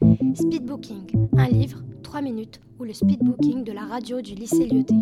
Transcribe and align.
Speedbooking, 0.00 1.28
un 1.36 1.48
livre, 1.48 1.82
3 2.02 2.22
minutes, 2.22 2.58
ou 2.78 2.84
le 2.84 2.94
speedbooking 2.94 3.64
de 3.64 3.72
la 3.72 3.82
radio 3.82 4.22
du 4.22 4.34
lycée 4.34 4.66
Lyoté. 4.66 4.94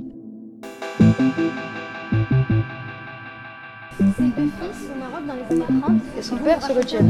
Et 6.19 6.23
son 6.23 6.37
père 6.39 6.61
se 6.61 6.73
retient. 6.73 7.01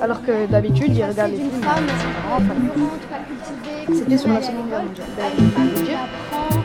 Alors 0.00 0.22
que 0.22 0.46
d'habitude, 0.50 0.96
il 0.96 1.04
regarde 1.04 1.32
les 1.32 1.36
films. 1.36 1.50
C'était 3.92 4.16
sur 4.16 4.28
la 4.30 4.42
Seconde 4.42 4.68
Guerre 4.68 4.84
mondiale. 4.84 5.06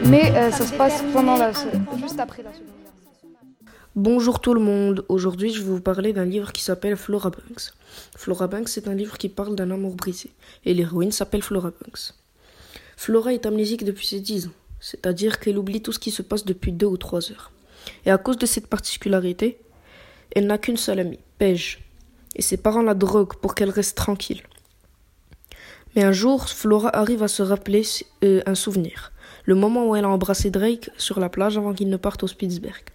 Mais 0.06 0.32
euh, 0.36 0.52
ça 0.52 0.66
se 0.66 0.74
passe 0.74 1.04
pendant 1.14 1.36
la, 1.36 1.52
juste 1.98 2.20
après 2.20 2.44
la 2.44 2.54
Seconde 2.54 2.68
Guerre. 2.68 2.81
Bonjour 3.98 4.40
tout 4.40 4.54
le 4.54 4.62
monde, 4.62 5.04
aujourd'hui 5.10 5.52
je 5.52 5.62
vais 5.62 5.70
vous 5.70 5.82
parler 5.82 6.14
d'un 6.14 6.24
livre 6.24 6.54
qui 6.54 6.64
s'appelle 6.64 6.96
Flora 6.96 7.30
Banks. 7.30 7.74
Flora 8.16 8.48
Banks 8.48 8.70
c'est 8.70 8.88
un 8.88 8.94
livre 8.94 9.18
qui 9.18 9.28
parle 9.28 9.54
d'un 9.54 9.70
amour 9.70 9.96
brisé, 9.96 10.32
et 10.64 10.74
l'héroïne 10.74 11.12
s'appelle 11.12 11.42
Flora 11.42 11.72
Banks. 11.72 12.14
Flora 12.96 13.34
est 13.34 13.46
amnésique 13.46 13.84
depuis 13.84 14.08
ses 14.08 14.22
10 14.22 14.48
ans, 14.48 14.54
c'est-à-dire 14.80 15.42
qu'elle 15.42 15.58
oublie 15.58 15.82
tout 15.82 15.92
ce 15.92 16.00
qui 16.00 16.10
se 16.10 16.22
passe 16.22 16.46
depuis 16.46 16.72
2 16.72 16.86
ou 16.86 16.96
3 16.96 17.34
heures. 17.34 17.52
Et 18.06 18.12
à 18.12 18.18
cause 18.18 18.38
de 18.38 18.46
cette 18.46 18.68
particularité, 18.68 19.60
elle 20.34 20.48
n'a 20.48 20.58
qu'une 20.58 20.78
seule 20.78 21.00
amie, 21.00 21.20
Paige, 21.38 21.84
et 22.38 22.42
ses 22.42 22.56
parents 22.56 22.84
la 22.84 22.94
droguent 22.94 23.36
pour 23.42 23.56
qu'elle 23.56 23.72
reste 23.72 23.98
tranquille. 23.98 24.44
Mais 25.98 26.04
un 26.04 26.14
jour, 26.14 26.48
Flora 26.48 26.96
arrive 26.96 27.24
à 27.24 27.28
se 27.28 27.44
rappeler 27.44 27.84
euh, 28.24 28.42
un 28.46 28.56
souvenir, 28.56 29.12
le 29.44 29.56
moment 29.56 29.86
où 29.86 29.98
elle 29.98 30.06
a 30.06 30.10
embrassé 30.10 30.50
Drake 30.50 30.92
sur 30.98 31.20
la 31.20 31.28
plage 31.28 31.58
avant 31.58 31.74
qu'il 31.74 31.90
ne 31.90 31.98
parte 31.98 32.24
au 32.24 32.28
Spitzberg. 32.28 32.91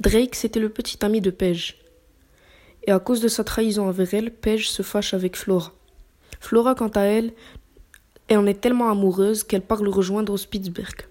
Drake, 0.00 0.34
c'était 0.34 0.60
le 0.60 0.68
petit 0.68 1.04
ami 1.04 1.20
de 1.20 1.30
Paige. 1.30 1.78
Et 2.86 2.92
à 2.92 2.98
cause 2.98 3.20
de 3.20 3.28
sa 3.28 3.44
trahison 3.44 3.88
envers 3.88 4.14
elle, 4.14 4.30
Paige 4.30 4.70
se 4.70 4.82
fâche 4.82 5.14
avec 5.14 5.36
Flora. 5.36 5.72
Flora, 6.40 6.74
quant 6.74 6.88
à 6.88 7.02
elle, 7.02 7.32
elle 8.28 8.38
en 8.38 8.46
est 8.46 8.60
tellement 8.60 8.90
amoureuse 8.90 9.42
qu'elle 9.42 9.62
part 9.62 9.82
le 9.82 9.90
rejoindre 9.90 10.32
au 10.32 10.36
Spitzberg. 10.36 11.06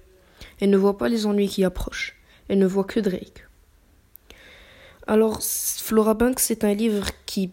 Elle 0.59 0.69
ne 0.69 0.77
voit 0.77 0.97
pas 0.97 1.09
les 1.09 1.25
ennuis 1.25 1.47
qui 1.47 1.63
approchent. 1.63 2.15
Elle 2.47 2.59
ne 2.59 2.65
voit 2.65 2.83
que 2.83 2.99
Drake. 2.99 3.47
Alors, 5.07 5.41
Flora 5.41 6.13
Banks, 6.13 6.39
c'est 6.39 6.63
un 6.63 6.73
livre 6.73 7.07
qui 7.25 7.45
est 7.45 7.51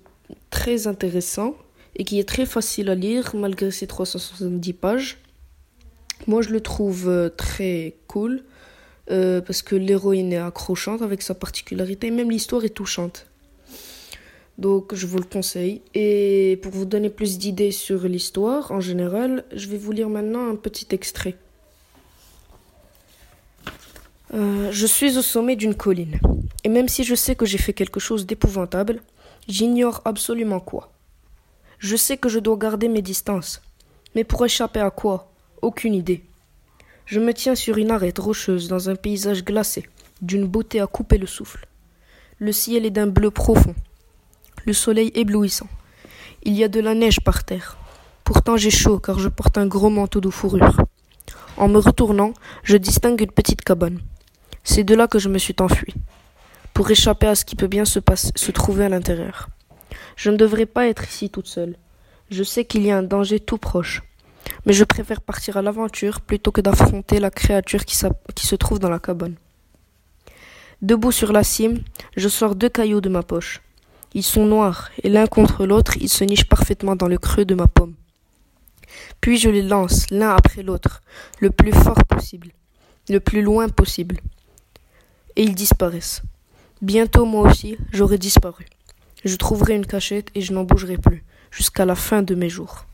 très 0.51 0.87
intéressant 0.87 1.55
et 1.97 2.05
qui 2.05 2.19
est 2.19 2.29
très 2.29 2.47
facile 2.47 2.89
à 2.91 2.95
lire 2.95 3.35
malgré 3.35 3.71
ses 3.71 3.87
370 3.87 4.73
pages. 4.75 5.19
Moi, 6.27 6.43
je 6.43 6.51
le 6.51 6.61
trouve 6.61 7.09
euh, 7.09 7.29
très 7.29 7.97
cool. 8.07 8.43
Euh, 9.11 9.41
parce 9.41 9.63
que 9.63 9.75
l'héroïne 9.75 10.33
est 10.33 10.39
accrochante 10.39 11.03
avec 11.03 11.23
sa 11.23 11.35
particularité, 11.35 12.11
même 12.11 12.31
l'histoire 12.31 12.65
est 12.65 12.71
touchante. 12.71 13.27
Donc 14.59 14.95
je 14.95 15.07
vous 15.07 15.19
le 15.19 15.25
conseille. 15.25 15.83
Et 15.95 16.59
pour 16.63 16.73
vous 16.73 16.85
donner 16.85 17.11
plus 17.11 17.39
d'idées 17.39 17.73
sur 17.73 18.05
l'histoire 18.05 18.71
en 18.71 18.81
général, 18.81 19.45
je 19.55 19.69
vais 19.69 19.77
vous 19.77 19.93
lire 19.93 20.09
maintenant 20.09 20.49
un 20.49 20.55
petit 20.55 20.87
extrait. 20.93 21.37
Euh, 24.35 24.71
je 24.71 24.87
suis 24.87 25.19
au 25.19 25.23
sommet 25.23 25.57
d'une 25.57 25.75
colline, 25.75 26.19
et 26.65 26.71
même 26.71 26.89
si 26.89 27.05
je 27.05 27.15
sais 27.15 27.35
que 27.35 27.45
j'ai 27.45 27.59
fait 27.59 27.75
quelque 27.75 28.01
chose 28.01 28.25
d'épouvantable, 28.25 29.03
j'ignore 29.47 30.01
absolument 30.07 30.61
quoi. 30.61 30.91
Je 31.79 31.97
sais 31.97 32.17
que 32.17 32.31
je 32.31 32.39
dois 32.39 32.57
garder 32.57 32.89
mes 32.89 33.03
distances, 33.03 33.61
mais 34.15 34.25
pour 34.25 34.43
échapper 34.47 34.81
à 34.81 34.91
quoi? 34.91 35.31
Aucune 35.61 35.93
idée. 35.93 36.23
Je 37.13 37.21
me 37.21 37.35
tiens 37.35 37.55
sur 37.55 37.77
une 37.77 37.91
arête 37.91 38.19
rocheuse 38.19 38.69
dans 38.69 38.89
un 38.89 38.95
paysage 38.95 39.45
glacé, 39.45 39.87
d'une 40.23 40.47
beauté 40.47 40.81
à 40.81 40.87
couper 40.87 41.19
le 41.19 41.27
souffle. 41.27 41.67
Le 42.39 42.53
ciel 42.53 42.87
est 42.87 42.91
d'un 42.91 43.07
bleu 43.07 43.31
profond, 43.31 43.75
le 44.65 44.73
soleil 44.73 45.13
éblouissant. 45.15 45.69
Il 46.43 46.55
y 46.55 46.65
a 46.65 46.69
de 46.69 46.81
la 46.81 46.95
neige 46.95 47.21
par 47.21 47.45
terre. 47.45 47.77
Pourtant 48.25 48.57
j'ai 48.57 48.71
chaud 48.71 48.99
car 48.99 49.19
je 49.19 49.29
porte 49.29 49.59
un 49.59 49.67
gros 49.67 49.91
manteau 49.91 50.23
de 50.23 50.31
fourrure. 50.31 50.81
En 51.59 51.69
me 51.69 51.77
retournant, 51.77 52.33
je 52.63 52.79
distingue 52.79 53.21
une 53.21 53.31
petite 53.31 53.61
cabane. 53.61 54.01
C'est 54.65 54.83
de 54.83 54.95
là 54.95 55.07
que 55.07 55.19
je 55.19 55.29
me 55.29 55.37
suis 55.37 55.57
enfui, 55.61 55.93
pour 56.73 56.91
échapper 56.91 57.27
à 57.27 57.35
ce 57.35 57.45
qui 57.45 57.57
peut 57.57 57.67
bien 57.67 57.85
se, 57.85 58.01
se 58.37 58.53
trouver 58.53 58.87
à 58.87 58.89
l'intérieur. 58.89 59.51
Je 60.17 60.31
ne 60.31 60.39
devrais 60.39 60.65
pas 60.65 60.89
être 60.89 61.07
ici 61.07 61.29
toute 61.29 61.49
seule. 61.49 61.77
Je 62.31 62.43
sais 62.43 62.65
qu'il 62.65 62.87
y 62.87 62.91
a 62.91 62.97
un 62.97 63.03
danger 63.03 63.39
tout 63.39 63.59
proche 63.59 64.01
mais 64.65 64.73
je 64.73 64.85
préfère 64.85 65.21
partir 65.21 65.57
à 65.57 65.63
l'aventure 65.63 66.21
plutôt 66.21 66.53
que 66.53 66.61
d'affronter 66.61 67.19
la 67.21 67.31
créature 67.31 67.85
qui, 67.85 67.97
se 67.97 68.55
trouve 68.57 68.79
dans 68.79 68.91
la 68.91 68.99
cabane. 68.99 69.37
Debout 70.81 71.13
sur 71.13 71.33
la 71.33 71.45
cime, 71.45 71.83
je 72.17 72.29
sors 72.29 72.55
deux 72.55 72.69
cailloux 72.69 73.01
de 73.01 73.09
ma 73.09 73.23
poche. 73.23 73.61
Ils 74.15 74.23
sont 74.23 74.47
noirs, 74.47 74.91
et 75.03 75.09
l'un 75.09 75.27
contre 75.27 75.65
l'autre, 75.65 75.97
ils 76.01 76.09
se 76.09 76.25
nichent 76.25 76.49
parfaitement 76.49 76.97
dans 76.97 77.09
le 77.09 77.19
creux 77.19 77.45
de 77.45 77.55
ma 77.55 77.67
pomme. 77.67 77.95
Puis 79.21 79.39
je 79.39 79.49
les 79.49 79.63
lance 79.63 80.11
l'un 80.11 80.31
après 80.31 80.63
l'autre, 80.63 81.01
le 81.41 81.51
plus 81.51 81.73
fort 81.73 82.05
possible, 82.05 82.49
le 83.09 83.21
plus 83.21 83.43
loin 83.43 83.69
possible. 83.69 84.19
Et 85.37 85.45
ils 85.45 85.55
disparaissent. 85.55 86.23
Bientôt 86.83 87.25
moi 87.25 87.49
aussi, 87.49 87.79
j'aurai 87.93 88.19
disparu. 88.19 88.67
Je 89.25 89.37
trouverai 89.37 89.77
une 89.77 89.87
cachette 89.87 90.29
et 90.35 90.41
je 90.41 90.53
n'en 90.53 90.65
bougerai 90.65 90.99
plus, 90.99 91.25
jusqu'à 91.51 91.87
la 91.87 91.95
fin 91.95 92.23
de 92.23 92.35
mes 92.35 92.49
jours. 92.49 92.87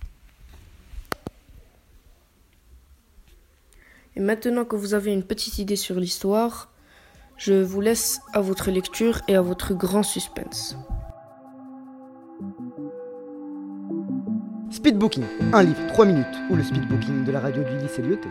Et 4.19 4.21
maintenant 4.21 4.65
que 4.65 4.75
vous 4.75 4.95
avez 4.95 5.13
une 5.13 5.23
petite 5.23 5.61
idée 5.61 5.77
sur 5.77 5.95
l'histoire, 5.95 6.73
je 7.37 7.55
vous 7.55 7.81
laisse 7.81 8.21
à 8.33 8.41
votre 8.41 8.73
lecture 8.73 9.21
et 9.29 9.37
à 9.37 9.41
votre 9.41 9.75
grand 9.75 10.03
suspense. 10.03 10.77
Speedbooking, 14.73 15.23
un 15.53 15.63
livre, 15.63 15.87
3 15.87 16.05
minutes, 16.05 16.27
ou 16.51 16.57
le 16.57 16.65
speedbooking 16.65 17.25
de 17.27 17.31
la 17.31 17.39
radio 17.39 17.63
du 17.63 17.79
lycée 17.79 18.03
Lyoté. 18.03 18.29